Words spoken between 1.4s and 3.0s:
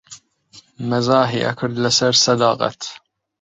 ئەکرد لەسەر سەداقەت